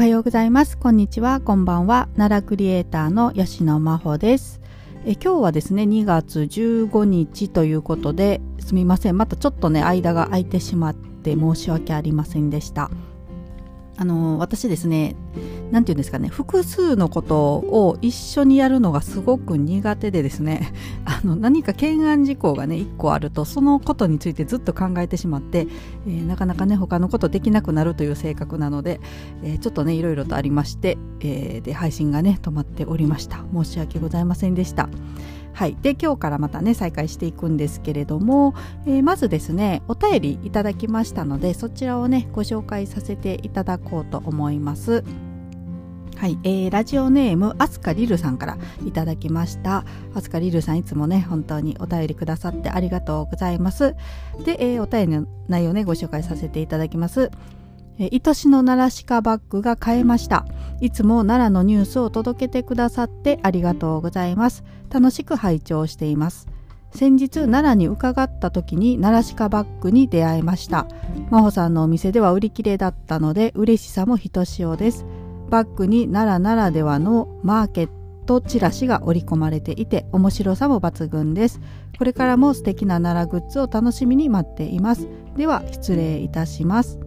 [0.00, 0.78] はようございます。
[0.78, 1.42] こんにちは。
[1.42, 2.08] こんばんは。
[2.16, 4.62] 奈良クリエイターの吉野真帆です。
[5.04, 9.18] え今日はですね、2月15日ということで、すみません。
[9.18, 12.90] またちょっとね、間が空いてしまって申し訳ありませんでした。
[13.98, 15.14] あの私ですね
[15.70, 20.72] 何て言うんですかね複数のことを一緒にやるのがすごく苦手でですね
[21.04, 25.66] あの何か懸案事項がね1個あるとそのことについてずっと考えてしまって、
[26.06, 29.00] えー、なかなかね他のことできなくなるという性格なので、
[29.42, 34.88] えー、ちょっとねいろいろとありまして、えー、で配信がね止まっておりました申し訳ございませんでした。
[35.52, 38.54] はい、で今日からまたね再開していくんですけれども、
[38.86, 45.04] えー、まずですねお便りいただきましたのでそちらをねご紹介させていただこうと思います。
[46.20, 49.86] はい、えー、ラジオネームアスカリルさんからいただきました。
[50.14, 53.96] アスカリルさんいつもね本当にお便りくださってありがとうございます。
[54.44, 57.30] で、えー、お便りの内容ねご紹介させていただきます。
[57.98, 60.44] え愛しの奈良鹿バッグが買えました。
[60.82, 64.62] いつも奈良のニュースを届けてくださってありがとうございます。
[64.90, 66.48] 楽しく拝聴しています。
[66.92, 70.86] 先日奈良に伺った時に奈良鹿バッグに出会いました。
[71.30, 75.06] 真帆さんのお店では売り切れだったので嬉しさもひとしおです。
[75.50, 77.90] バッグに奈良ならではのマーケッ
[78.24, 81.60] トチラシが織り込まれていて面白さも抜群です。
[81.98, 85.08] これからも素敵な奈良グッズを楽しみに待っています。
[85.36, 87.00] では失礼いたします。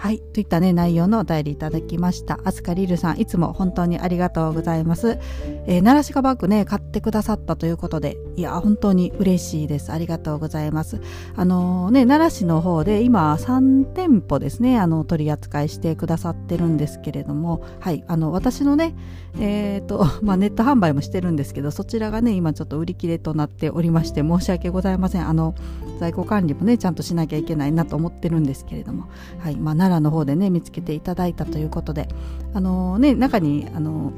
[0.00, 0.18] はい。
[0.18, 2.40] といったね、内容のお便りいただきました。
[2.44, 5.18] アスカリルさん、いつも本当にありがとうございます。
[5.66, 9.92] えー、奈良鹿バッグね、買ってくださったということで、いや、本当に嬉しいです。
[9.92, 11.02] ありがとうございます。
[11.36, 18.02] あのー、ね、奈良市の方で今3店舗ですね、あの、取り扱いしてくださってるんですけれども、はい。
[18.06, 18.96] あの、私のね、
[19.38, 25.28] えっ、ー、と、 まあ、ネット販売もしてるんですけど、そちらがね、今ちょっと売り切れとなっておりまして、申し訳ございません。
[25.28, 25.54] あの、
[25.98, 29.04] 在庫管理もね、ちゃんとしなきゃいけないなと思ってるんですけれども、
[29.40, 29.56] はい。
[29.56, 32.08] まあ、奈良の方でね見つけていただいたということで
[32.54, 34.12] あのね中にあの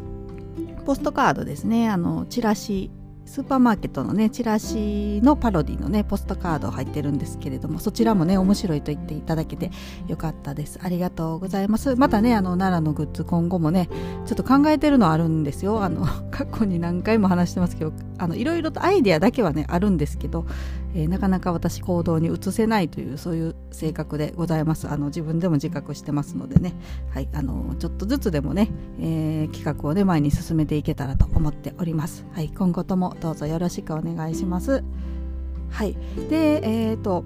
[0.85, 2.91] ポストカードですねあのチラシ
[3.25, 9.71] スーパーマーケットのねチラシのパロディのねポストカード入ってるんですけれどもそちらもね面白いと言っていただけて
[10.07, 10.79] よかったです。
[10.83, 11.97] ありがとうございます。
[11.97, 13.89] またねあの奈良のグッズ今後もね
[14.27, 15.83] ちょっと考えてるのあるんですよ。
[15.83, 20.45] あの過去に何回も話してますけどあのいろいろとアイデアだけはねあるんですけど
[20.95, 24.89] えー、なかなか私行動に移せないというそういう性格でございます。
[24.89, 26.75] あの自分でも自覚してますのでね、
[27.13, 28.69] はい、あのちょっとずつでもね、
[29.01, 34.83] えー、企画をね前に進めていけたらと思っております、はい、今後ともどうぞよろしくお願いします。
[35.71, 35.97] はい
[36.29, 36.61] で
[36.91, 37.25] えっ、ー、と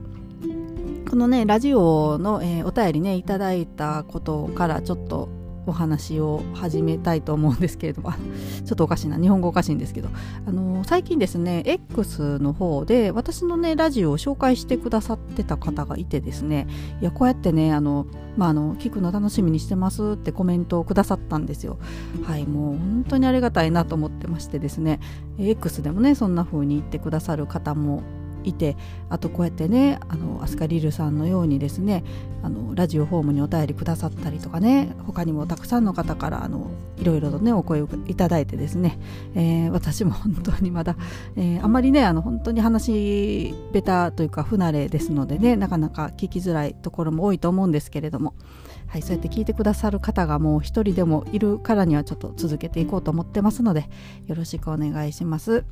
[1.09, 5.29] このねラジオの、えー、お便りねいただいたことからちょっと
[5.67, 8.13] お話を始めたいと思うんですけれども
[8.65, 10.09] ちょっとおかしいな日本語おかしいんですけど
[10.47, 16.67] あの最近ですね X の方で私のねラジオを紹介してくださってた方がいてですね
[17.01, 18.07] いやこうやってねあの
[18.37, 21.79] まあ、あの聞くの楽しみにしてますってコメントをくださったんですよ。
[22.23, 25.01] はい、もう本当にありがたいなと思ってましてですね
[25.39, 28.03] X でもねそんな風に言ってくださる方も
[28.47, 28.77] いて
[29.11, 32.05] あとこうやってねあのアスカリルさんのようにですね
[32.43, 38.99] あのラジオホームにお便りくださったりとかね他にもたくさんの方からあのいろいろとねお声をいただいてですね、
[39.35, 40.97] えー、私も本当にまだ、
[41.37, 48.35] えー、あんまりねあの本当に話下手というか不慣れですのでねなかなか聞きづらいところも多いと思うんですけれども
[48.89, 53.89] はい、そうやって聞いてくださる方がもう一人でもいるからにはちょっと続けていこうと思ってますので
[54.27, 55.65] よろしくお願いします。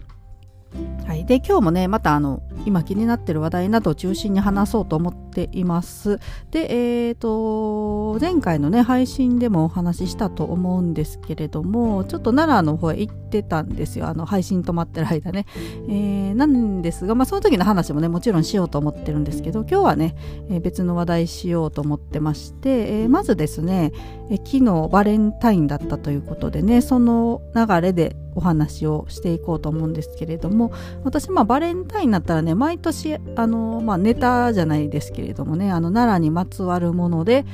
[1.06, 6.20] はい、で今日もねまたあの今気になってる話題などを中心に話そうと思っています。
[6.50, 15.46] で、えーと、前回のね配信でもお話ししたと思うんですけれどもちょっと奈良の方へ行ってたんですよあの配信止まってる間ね。
[15.88, 20.14] えー、なんですが、まあ、その時の話もねもちろんしようと思ってるんですけど今日はね、
[20.48, 23.92] えー、別の話題しようと思ってまして、えー、まずですね、
[24.30, 30.72] え昨日バレンタインだったということでねその流れでお話をしていこうと思うんですけれども
[31.04, 37.44] 私まあバレンタインになったらね毎年あの、まあ、ネタじゃないですけれどもねあの奈良にまつわるもので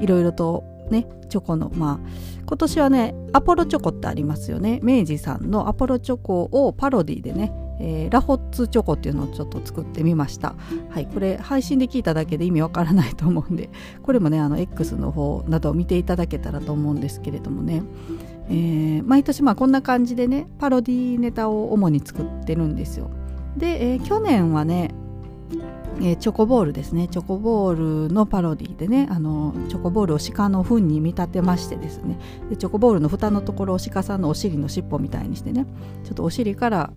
[0.00, 2.08] いろいろとねチョコのまあ
[2.46, 4.80] 今年はねアポロチョコってありますよね。
[4.82, 10.54] 明治さんのアポロチョコをパロディでねえー、ラホッツチョコっていうのをちょっと作ってみました。
[10.90, 13.70] はい、これ配信で聞いただけで意味わからないと思うんで、
[14.02, 17.82] これもね、あの X の方などを見ていただけたらと思うんですけれどもね、
[18.48, 23.10] えー、毎年まあこんな感じでねパロディネタを主に作ってるんですよ。
[23.56, 24.90] で、えー、去年はね
[26.00, 27.08] えー、チョコボールですね。
[27.08, 29.08] チョコボールのパロディでね。
[29.10, 32.18] あのチョコボールを鹿の糞に見立てましてですね。
[32.50, 35.66] でチョコボールの蓋のところを鹿さんのお尻の尻尾みたいにしてね。
[36.04, 36.92] ちょっとお尻から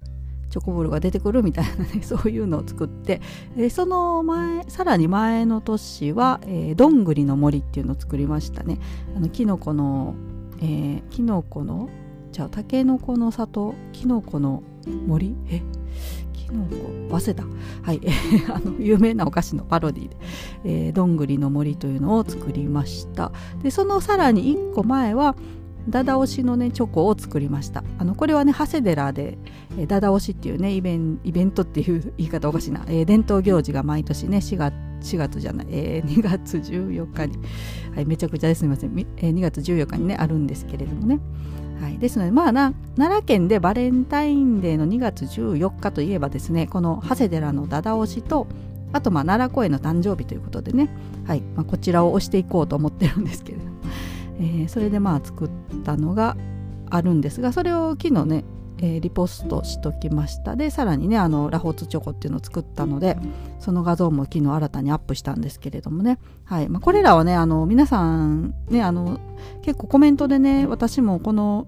[0.50, 2.02] チョコボールが出てくるみたいなね。
[2.04, 3.22] そういうのを作って、
[3.58, 8.78] えー、その前さらに前の年は、えー、どんぐりの森っていうのを作りましたね。
[9.16, 10.14] あのキノコの、
[10.60, 11.90] えー、キノコの
[12.32, 13.74] じゃあタケノコの里？
[13.94, 14.62] キノコの
[15.08, 15.36] 森？
[15.50, 15.62] え？
[16.52, 16.66] キノ
[17.10, 17.44] コ早稲田
[17.84, 18.02] はい、
[18.54, 20.18] あの有名なお菓子のパロディで、
[20.66, 23.32] えー、どんぐりの森というのを作りました。
[23.64, 25.36] でそのさらに1個前は
[25.90, 27.84] ダダ押しのねチョコを作りました。
[27.98, 29.38] あのこれはね長谷寺で、
[29.78, 37.40] えー、ダダ押しっていうねイベンイベントっていう 言い方おかしいな、えー、伝統行事が毎年ね4月4月じゃない、えー、2月14日に、
[37.96, 41.20] はい、めちゃくちゃですみません、えー、2月14日にねあるんですけれどもね。
[41.82, 48.48] はい、ですのでまあな奈良県でバレンタインデーの2月14日といえばですねこの長谷寺のダダ押しと
[48.94, 50.90] あとまあ奈良公園の誕生日ということでね、
[51.26, 51.42] はい。
[51.56, 53.72] まあ、こちらを押していこうと思ってるんですけれども、
[54.40, 55.50] えー、それでまあ作っ
[55.84, 56.36] たのが
[56.90, 58.44] あるんですがそれを昨日ね、
[58.82, 60.56] えー、リポストしときました。
[60.56, 63.18] でさらにねあのラホーツチョコっていうのを作ったので
[63.60, 66.70] その画像も昨日新たにアップしたんですけれどもね、はい。
[66.70, 69.20] まあ、これらはねあの皆さんねあの
[69.62, 71.68] 結構コメントでね私もこの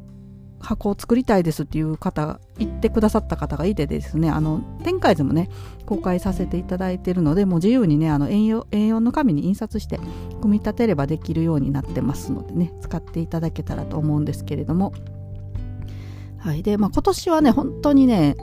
[0.64, 5.50] 箱を作りたいですっていう方言ってくださった方がいてですねあの展開図もね
[5.86, 10.00] 公開させていただいてるのでもう自由にねあの A4, A4 の紙に印刷して
[10.42, 14.94] 組み立てればできるようになってますのでね使っていただけたらと思うんですけれども。
[16.44, 16.62] はい。
[16.62, 18.36] でまあ今年はね本当にね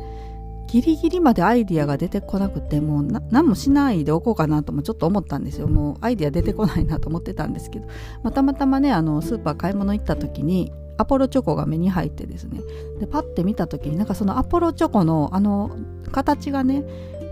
[0.69, 5.69] ギリギリまでアイディアが出てこなくてもう何もしないでおこうかなともちょっと思ったんですよ。
[5.69, 7.89] もうアイディア出てこないなと思ってたんですけど、
[8.23, 12.61] ま、たまたまねあのスーパー買い物行った時にアポロチョコが目に入ってですね。
[13.01, 15.77] でパッて見た時になんかそのアポロチョコのあの
[16.13, 16.85] 形がね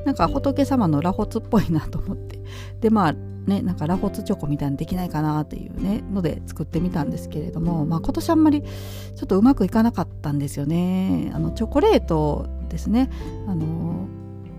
[0.05, 2.41] なんか仏様のラホツっぽいなと思って。
[2.81, 3.15] でまあ
[3.49, 11.31] ねなんかラホツチョコみたいにできないかなっていうねので作ってみたんですけれども、まあ、今年あんまりちょっとうまくいかなかったんですよね。
[11.35, 13.11] あのチョコレートですね。
[13.47, 14.07] あの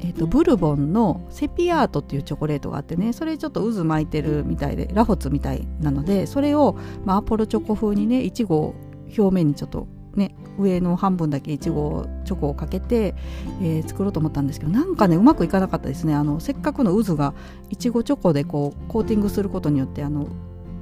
[0.02, 8.76] えーと、ブルボンのセピアートっていうチョコレートがあってねそれちょっと渦巻いてるみたいでラホツみたいなのでそれを、まあ、アポロチョコ風にねいちご
[9.18, 13.16] 表面にちょっとね上の半分だけいちごチョコをかけて、
[13.62, 16.14] えー、作ろうと思ったんですけどなんかねうまくいかなかったですね。
[16.14, 17.34] あのせっかくの渦が
[17.70, 20.28] いちごチョコでこうコーティングすることによってあの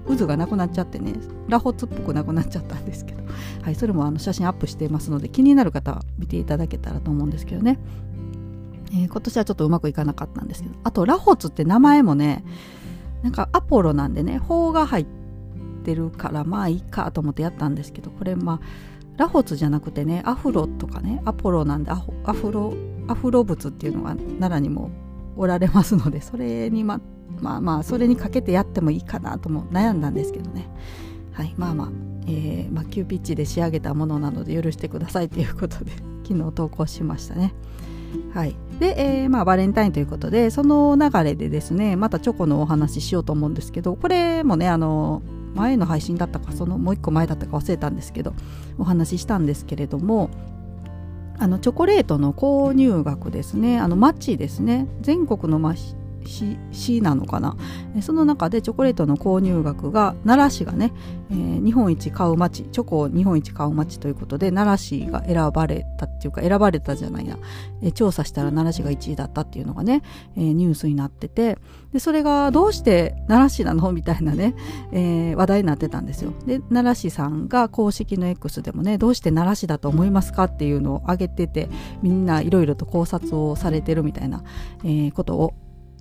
[0.08, 1.14] 渦がなくなっちゃってね
[1.48, 3.24] ラホツっぽくなくなっちゃったんですけど、
[3.62, 7.80] はい、それもあの写真アップしてますので気になる方は見ていただけたらと思うんですけどね、
[8.92, 12.44] えー、今年はちょっとうまくいかなかったんですけどあとラホツって名前もね
[13.24, 15.06] なんかアポロなんでね砲が入っ
[15.84, 18.60] てるからまあいいかと思ってやったんですけどこれまあ
[19.18, 22.74] ラホツじゃなくてねアフロとかねアポロなんでアフロ
[23.08, 24.92] アフロ仏っていうのが奈良にも
[25.36, 27.02] おられますのでそれにま
[27.40, 30.70] まあまあそれにかけてやってもいいかなとも悩んだんですけどね。
[31.34, 31.90] はいまあまあ、
[32.26, 35.92] えー、まあ、急ピッチで仕上げたものなので許してくださいということで
[36.28, 37.54] 昨日投稿しましたね。
[38.34, 38.56] はい。
[38.80, 45.22] で、えー、まあ、バレンタインということでその流れでですねまたチョコのお話ししようと思うんですけどこれもねあの
[45.56, 48.34] 前の配信だったかそのもう一個前だったか忘れたんですけど
[48.78, 50.30] お話ししたんですけれども
[51.40, 55.60] あのチョコレートの購入額ですねあの町ですね全国の
[56.28, 57.56] 市なのかな？
[58.02, 60.94] その中でチョコレートの購入額が奈良市がね、
[61.32, 67.38] えー、日本一買う町チョコを日本一買う町ということで奈良市が選ばれたっていうか選ばれたじゃないな、
[67.82, 70.04] えー、調査したら奈良市が1位だったっていうのがね、
[70.36, 71.58] えー、ニュースになってて
[71.94, 73.92] でそれがどうして奈良市なの？
[73.92, 74.56] みたいなね、
[74.92, 76.34] え話題になってたんですよ。
[76.46, 80.44] で奈良市さんが公式の X でもねどうして奈良市だと思いますか？
[80.44, 81.70] っていうのを挙げてて
[82.02, 84.44] みんないろいろと考察をされてるみたいな、
[84.84, 85.54] えことを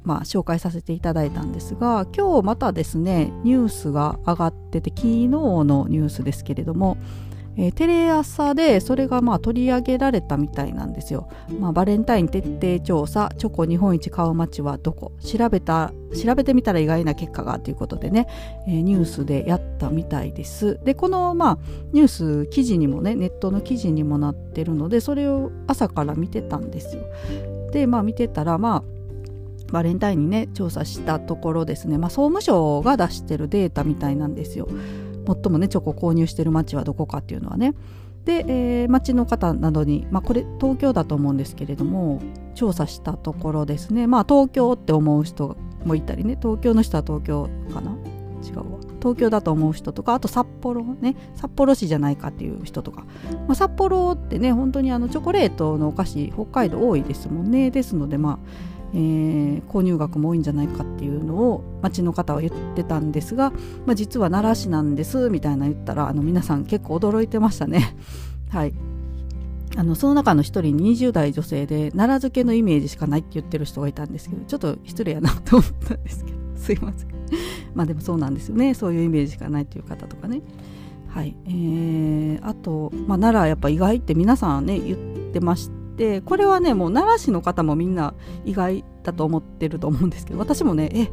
[0.07, 6.97] まあ、紹介させていただいたんですが今日またですねニュースが上がってて昨日のニュースですけれども、
[7.57, 11.29] えー、テレ朝でそれがまあ取り上げられたみたいなんですよ。
[11.59, 18.29] まあ、バレンタイン徹底調査チョコ日本一買う街はどこ調べた調べてみたら意外な結果がということでね、
[18.69, 20.79] えー、ニュースでやったみたいです。
[20.85, 21.59] でこのまあ
[21.93, 27.03] ニュース記事にもねネットの記事にもなってるのでそれを朝から見てたんですよ。
[27.73, 28.96] でまあ見てたらまあ
[29.73, 34.69] バレンタインにね調査したところですね、まあ、総務省が出してるデータみたいなんですよ。
[35.27, 37.75] 最もねチョコ購入してる町はどこかっていうのはね。
[38.25, 42.21] で、えー、町の方などに、まあ、これ東京だと思うんですけれども
[42.57, 44.07] 調査したところですね。
[44.07, 46.37] まあ東京って思う人もいたりね。
[46.41, 47.93] 東京の人は東京かな？
[48.43, 48.65] 違うわ。
[49.01, 51.15] 東京だと思う人とかあと札幌ね。
[51.37, 53.05] 札幌市じゃないかっていう人とか、
[53.47, 57.71] まあ、札幌ってね本当にあのチョコレートのお菓子北海道多いですもんね。
[57.71, 58.39] ですのでまあ
[58.95, 63.51] えー、購入額も多いんじゃないかっていうのを町の方は言ってたんですが、
[63.85, 67.97] まあ、実は奈良市なんですみたいな言ったらあの皆さん結構驚いてましたね。
[68.51, 68.75] はい。
[69.77, 77.09] あのその中の一人20代女性で奈良漬けのイメージしかないって言ってる人がいたんですけどちょっと失礼やなと思ったんですけど すいません。
[77.75, 78.73] まあでもそうなんですよね。
[78.73, 80.41] そういうイメージしかないっていう方とかね。
[81.09, 81.37] はい。
[81.47, 84.99] えー、あと、まあ、奈良やっぱ意外って皆さんね言っ
[85.33, 91.09] てましてこれはねもう奈良市の方もみんな意外だと思ってると思うんですけど私もねえ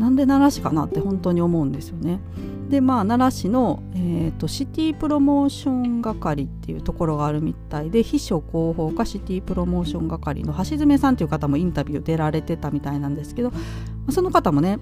[0.00, 2.20] なんで奈良市かなって本当に思うんですよね。
[2.68, 13.52] でまあ奈良市の、えーと、シティプロモーション係っていうところがあるみたいで秘書広報課シティプロモーション係の橋爪さんという方もインタビュー出られてたみたいなんですけど
[14.10, 14.78] その方もね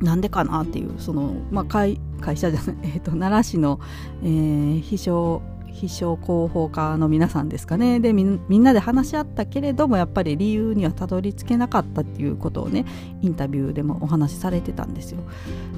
[0.00, 3.80] なんでかなっていうその、まあ、会会社じゃない、えーと、奈良市の、
[4.22, 5.42] えー、秘書
[5.78, 12.84] 秘書広報課の皆さんですかねでみんなで話し合ったけれどもやっぱり理由にはたどり着けなかったっていうことをね
[13.22, 15.20] インタビューでもお話しされてたんですよ。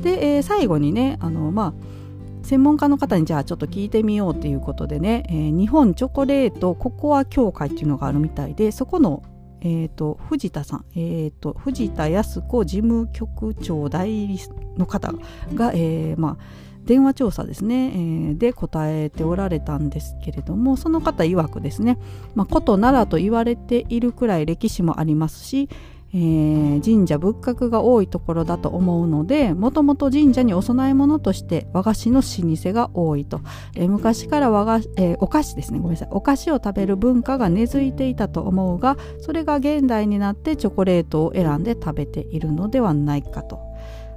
[0.03, 9.23] で、えー、最後にねあのまあ専門家の方にじゃあちょっと聞いてみようということでね、えー、日本チョコレートココア協会っていうのがあるみたいでそこの
[9.63, 14.39] えーと、藤田さん、えーと、藤田康子事務局長代理
[14.79, 15.13] の方
[15.55, 21.99] が、えーまあ、電話調査ですね、えー、で答えておられたんですけれどもその方曰くですね、
[22.35, 25.69] まあ、古都奈良と言われているくらい歴史もありますし、
[26.13, 33.41] えー、神社仏閣が多いところだと思うのでもともと神社にお供え物として和菓子の老舗が多いと、
[33.77, 35.79] えー、昔から和菓、えー、お菓子ですね。
[35.79, 36.09] ごめんなさい。
[36.11, 43.70] お菓子を食べる文化が根付いていたと思うがそれが現代になってチョコレートを選んで食べているのではないかと。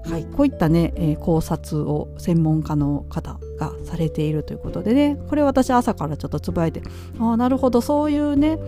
[0.09, 6.81] はい、こういったね、えー、考察を専門家の方がされているということでねこれ私朝からちょっとつぶやいて
[7.19, 8.59] ああなるほどそういうね、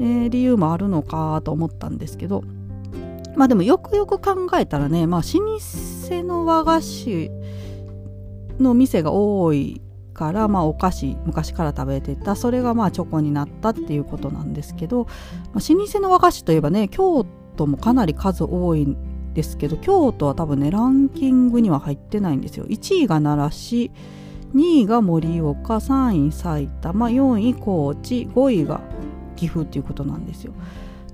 [0.00, 2.42] えー、理由もあるのかと思ったんですけど
[3.36, 7.30] まあでもよくよく考えたらね、まあ、老舗の和菓子
[8.58, 9.82] の店が多い
[10.14, 15.04] から、まあ、お菓子昔から食べてたそれがまあチョコになったっていうことなんですけど、
[15.52, 17.24] まあ、老舗の和菓子といえばね京
[17.56, 18.96] 都もかなり数多い
[19.34, 22.66] ですけど京都は多分ねランキングには入ってないんですよ。
[22.66, 23.90] 1位が奈良市
[24.54, 28.80] 2位が盛岡3位埼玉4位高知5位が
[29.36, 30.52] 岐阜っていうことなんですよ。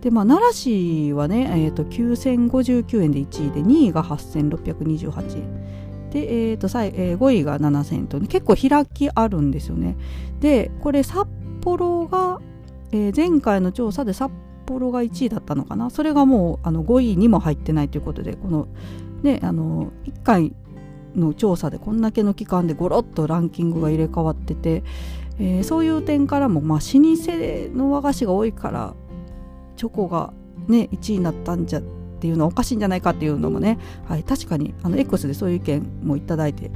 [0.01, 6.11] でまあ、奈良市はね、えーと、9059円で1位で2位が8628円。
[6.11, 9.97] で、えーとえー、5位が7000円と、ね、結構開きあるんですよね。
[10.41, 11.27] でこれ札
[11.63, 12.41] 幌が、
[12.93, 14.31] えー、前回の調査で札
[14.65, 15.91] 幌が1位だったのかな？
[15.91, 18.69] それがもうあの5位にも入ってないということでこの
[19.23, 20.55] ねあの1回
[21.17, 24.83] の調査でこんだけの期間でゴロッとランキングが入れ替わってて、
[25.39, 28.95] えー、そういう点からも、まあ、老舗の和菓子が多いから
[29.77, 30.33] チョコが
[30.69, 33.79] ね1位になったんじゃっていうのはおかしいんじゃないかっていうのもね、
[34.09, 36.71] はい、確かにあの X でそういう意見もいただいてい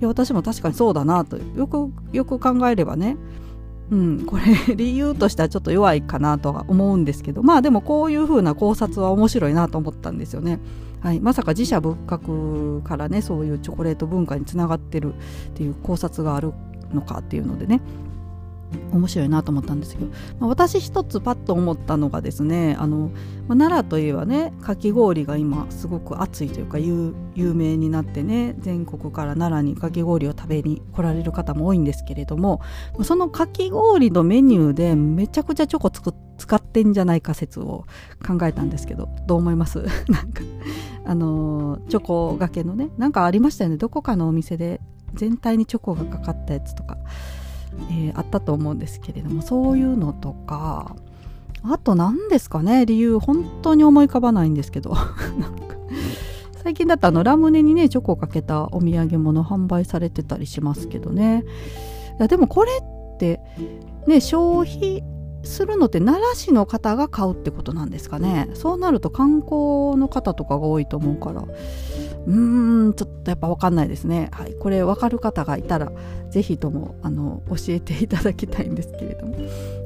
[0.00, 3.16] や私も確かにそうだなとよくよく考えればね
[3.90, 10.58] うん、これ理由としてはちょっと弱いかなとは思うんですけどまあでもこういう風な考察は面白いなと思ったんですよね。
[11.00, 15.16] はい、まさか自社仏閣からねそういうチョコレート文化につながってるっ
[15.52, 16.54] ていう考察がある
[16.94, 17.82] のかっていうのでね
[18.92, 20.06] 面白いなと思ったんですけど、
[20.38, 23.10] まあ、私一つパッと思ったのがですねあの、
[23.48, 32.60] まあ、奈良といえばねかき氷が今すごく熱いというか有名になってね全国から奈良にかき氷を食べに来られる方も多いんですけれども
[33.02, 37.84] そのかき氷のメニューでめちゃくちゃチョコつく使ってんじゃないか説を
[38.26, 39.78] 考えたんですけどどう思います？
[40.08, 40.42] なんか
[41.04, 44.80] あのチョコがけのねなんかありましたよねどこかのお店で
[45.14, 46.98] 全体にチョコがかかったやつとか。
[47.90, 50.96] えー、あったと思うんですけれどもそういうのとか
[51.62, 54.94] あと何ですかね理由本当に思い浮かばないんですけど
[56.62, 61.44] 最近だとあのラムネにねチョコをかけたお土産物販売されてたりしますけどね。
[62.18, 63.40] いやでもこれって
[64.06, 65.02] ね消費
[65.44, 68.50] するのって奈良市の方が買うってことなんですかね？
[68.54, 71.42] そうなると観光の方とかが多いと思うから。
[72.26, 74.30] うーんちょっとやっぱ分かんないですね。
[74.32, 75.92] はいこれ分かる方がいたら
[76.30, 79.36] 是非ともあの教えていただきたいんですけれども。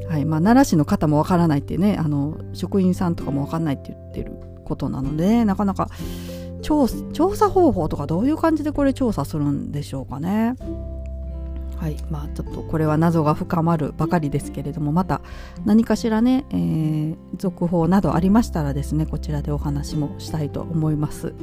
[0.09, 4.33] はいまあ奈良市の方も分からないってねあの職員さんとかも分かんないって言ってる
[4.65, 5.91] ことなので、ね、なかなか
[6.63, 10.55] 調査方法とかどういう感じでこれ調査するんでしょうかね
[11.79, 15.21] はいまあ、ちょっとこれは謎が深まるばかりですけれどもまた
[15.65, 21.35] 何かしらね、えー、続報などありましたらですねこちらでお話もしたいと思います。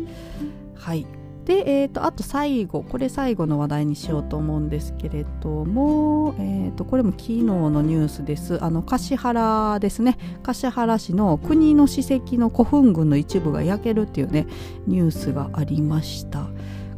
[0.76, 1.08] はい
[1.46, 14.48] で、えーと、あと最後これ最後の話題にしようと思うんですけれども、えーと、これも昨日のニュースですあの橿原ですね橿原市の国の史跡の古墳群の一部が焼けるっていうね
[14.88, 16.48] ニュースがありました。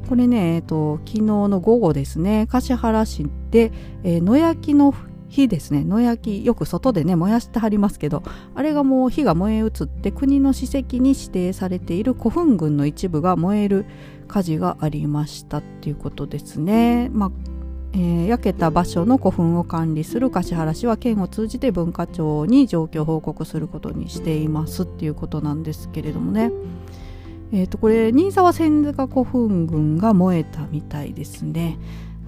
[0.07, 3.71] これね、えっと、昨日の午後ですね、橿原市で、
[4.03, 4.93] えー、野焼きの
[5.29, 8.23] 火ですね野焼きよく外でね燃やしてはりますけど
[8.55, 13.85] あれがもう火が燃え移って国の史跡に指定されている古墳群の一部が燃える
[14.27, 17.09] 火事がありましたっていうことですね。
[17.11, 17.31] まあ
[17.93, 26.51] えー、焼けた場所の古墳を管理する橿原市は県を通じて文化庁に状況報告することにしていますっていうことなんですけれどもね。
[27.51, 31.77] えー、とこれ新沢千塚古墳群が燃えたみたいですね。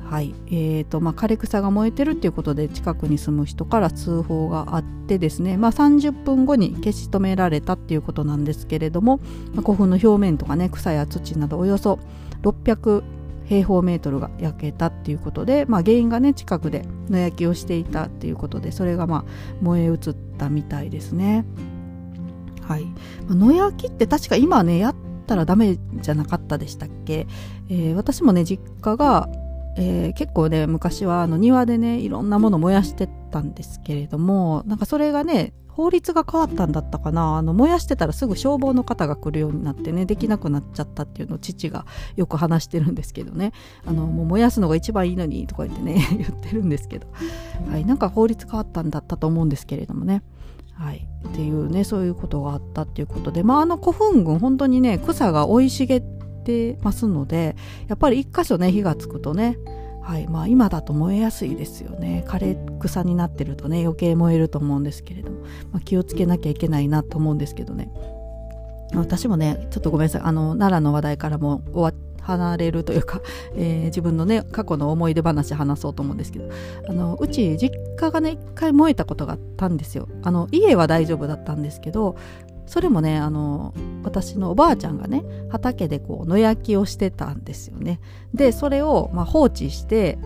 [0.10, 9.20] はいえーとまあ、枯れ草が燃えてるっていうことで近くに住む人から通報があってですね、まあ、30分後に消し止められたっていうことなんですけれども、
[9.54, 12.00] まあ、古墳の表面とかね草や土などおよそ
[12.42, 13.04] 600
[13.46, 19.26] 平方メートルが焼けたっていうことで、まあ、原因がね近くで野焼きをしていたっていうことでそれがまあ
[19.62, 19.98] 燃え移っ
[20.40, 21.46] たみたいですね。
[22.62, 22.86] はい、
[23.28, 24.96] 野焼きって確か今ねやっ
[25.30, 27.28] たらダメじゃなかったでしたっけ、
[27.70, 29.30] えー、私もね実家が
[29.78, 37.38] えー、結構ね昔はあの庭でねいろんなもの燃やしてたんですけれどもなんかそれがね法律が変わったんだったかな。
[37.38, 41.86] あの燃やしてたらすぐ消防の方が来るようになってねできなくなっちゃったっていうのを父が
[42.18, 43.54] よく話してるんですけどね。
[43.86, 47.08] あのもう燃やすのが一番いいのにとか言ってね 言ってるんですけど、
[47.72, 50.22] はい、なんか法律変わったんだったと思うんですけれどもね。
[50.80, 53.44] はい、っていうねそういうことがあったっていうことで。
[53.44, 56.02] まああの古墳群本当にね草が生い茂っ
[56.46, 57.58] てますので
[57.88, 59.58] やっぱり一箇所ね火がつくとね
[60.02, 60.28] はい。
[60.28, 62.26] まあ、今だと燃えやすいですよね。
[62.28, 67.92] 枯れ草になってるとね余計燃えると思うんですけれども、まあ、気をつけなきゃいけないなと思うんですけどね。
[68.96, 70.22] 私もねちょっとごめんなさい。
[70.24, 73.22] あの奈良の話題からも終わ離れるというか、
[73.56, 76.46] えー、自分のね過去の思い出話話そうと思うんですけど
[76.88, 80.08] あのうち実家がね一回燃えたことがあったんですよ。
[80.24, 82.16] あの家は大丈夫だったんですけど
[82.70, 83.74] それもねあの
[84.04, 88.00] 私のおばあちゃんがね畑でこう野焼きをしてたんですよね。
[88.34, 90.20] でそれを、まあ、放置して、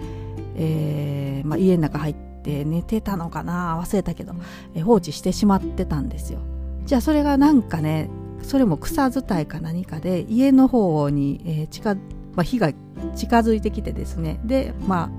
[0.55, 4.33] えーまあ、家の中入って寝てたのかな忘れたけど、
[4.75, 6.39] えー、放置してしまってたんですよ。
[6.85, 8.09] じゃあそれがなんかね
[8.43, 11.95] それも草伝いか何かで家の方に、えー近
[12.35, 12.71] まあ、火が
[13.15, 14.39] 近づいてきてですね。
[14.43, 15.09] でまあ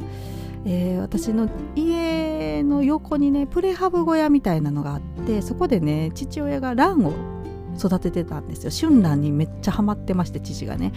[0.66, 7.12] えー、私の家の横にねプレハブ小屋みたいなのがあってそこでね父親がランを
[7.78, 8.70] 育ててたんですよ。
[8.70, 10.92] 春蘭にめっちゃハマってまして父がね。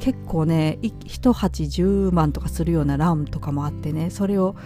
[0.00, 4.56] 結構ね1鉢10万とかするようなランとかもあってねそれを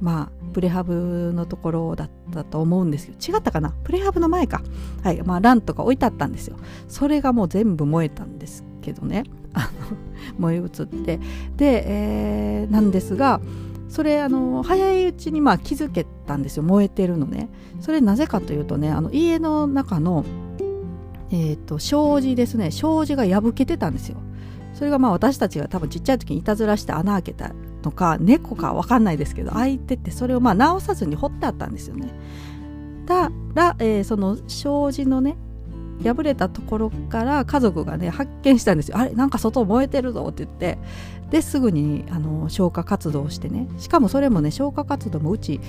[0.00, 3.70] まあプレハブのところだったと思うんですけど違ったかな？
[3.84, 4.62] プレハブの前か。
[5.02, 5.22] はい。
[5.22, 6.56] まあランとか置いてあったんですよ。
[6.88, 9.24] それがもう全部燃えたんですけどね。
[10.38, 11.20] 燃え移って。
[11.56, 13.40] で、えー、なんですが
[13.88, 16.62] それあの早いうちにまあ気づけたんですよ。
[16.62, 17.48] 燃えてるのね。
[17.80, 20.24] それなぜかというとねあの家の中の、
[21.30, 22.70] えーと、障子ですね。
[22.70, 24.18] 障子が破けてたんですよ。
[24.74, 27.52] それがまあ私たちが多分ちっちゃい時にいたずらして穴開けた
[27.82, 32.08] のか猫か分かんないですけど開いててそれをまあ直さずに掘ってあったんですよね。
[33.06, 35.36] たら、えー、その障子のね
[36.02, 38.98] 破れたところから家族がね発見したんですよ。
[38.98, 40.78] あれなんか外燃えてるぞって言って。
[41.30, 43.68] ですぐにあの消火活動をしてね。
[43.78, 45.60] しかもそれもね消火活動もうち、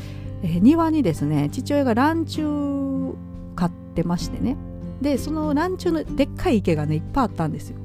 [0.42, 3.16] えー、庭にですね父親がランチュー
[3.56, 4.58] 買ってましてね。
[5.02, 7.78] でそのランチューのでっかい池がねいっぱいあったんですよ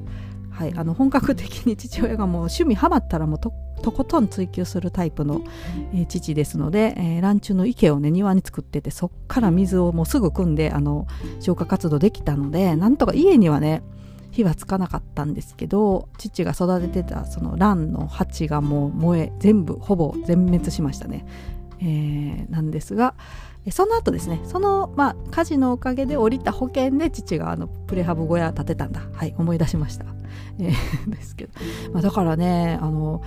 [0.57, 3.51] はい、あの本格的に父親がもう趣味ハマったらもうと
[3.91, 5.43] ことん追求するタイプの、
[5.93, 11.05] えー、父ですので、えー、ランチュの池をね庭に作っててそっから水をもうすぐ汲んであの
[11.41, 13.83] 消火活動できたのでなんとか家にはね
[14.31, 21.27] 火はつかなかったんですけど父が育ててたそのランの鉢がもう燃え全部ほぼ全滅しましたね、
[21.81, 23.13] えー、なんですが
[23.71, 29.01] その後ですねその、まあ、火事のおかげで降りた保険で父があのプレハブ小屋建てたんだ。
[29.13, 30.05] はい思い出しました、
[30.59, 31.51] えー、 ですけど、
[31.93, 33.21] まあ、だからねあの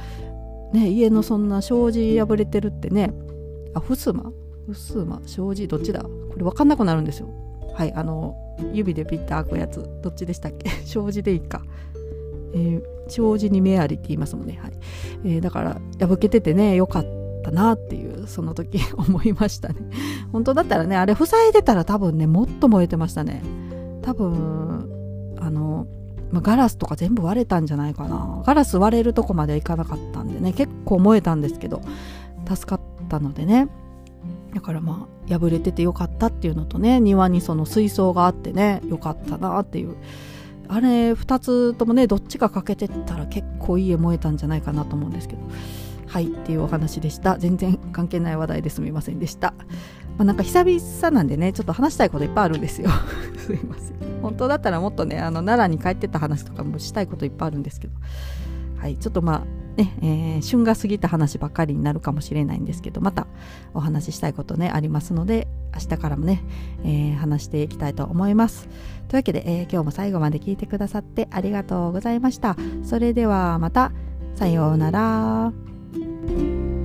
[0.72, 3.12] ね家のそんな障子破れてるってね
[3.74, 4.32] あふすま？
[4.66, 5.20] ふすま？
[5.26, 5.66] 障子？
[5.68, 6.00] どっちだ？
[6.02, 7.28] これ分かんなくなるんですよ。
[7.74, 8.34] はいあの
[8.72, 9.82] 指でピッて開くやつ。
[10.02, 10.70] どっちでしたっけ？
[10.86, 11.62] 障子でいいか。
[12.52, 14.58] えー、障子に目ありって言いますもんね。
[14.60, 14.72] はい、
[15.24, 17.06] えー、だから破けててねよかっ
[17.44, 18.09] たなっていう。
[18.30, 19.76] その時 思いましたね。
[20.32, 23.42] 本当だったらねあれ塞いでたら多分ねもっと燃えてましたね。
[24.02, 24.88] 多分
[25.40, 25.86] あの、
[26.30, 28.42] ま、ガラスとか全部割れたんじゃないかな。
[28.46, 31.82] ガラス割れるとこまではいかなかったんでね結構燃えたんですけど
[32.48, 33.68] 助かったのでね。
[34.54, 39.96] だからまあ破れててよかったっていうのとね庭にその水槽があってねよかったなっていう。
[40.72, 45.42] あれ2つともねどっちが欠けてったら結構家燃えたんじゃないかなと思うんですけど。
[46.10, 47.38] はいっていうお話でした。
[47.38, 49.54] 全然関係ない話題ですみませんでした、
[50.18, 52.90] まあ、なんか久々なんでねちょっと話したいこといっぱいあるんですよ。
[53.38, 54.20] すいません。
[54.20, 57.94] 本当だったらもっとねあの奈良に帰ってた話とかもしたいこといっぱいあるんですけど。
[58.76, 59.42] はいちょっとまあ
[59.76, 63.26] ね、えー、旬が過ぎた話ばっかりになるかもしれないんですけどまた
[63.74, 66.42] お話ししたいことねありますので明日からもね、
[66.82, 68.68] えー、話していきたいと思います。
[69.08, 72.56] というわけで、えー、今日も最後まで聞いてくださってありがとうございました。
[72.82, 73.92] それではまた。
[74.40, 75.69] さようなら。
[76.22, 76.79] Música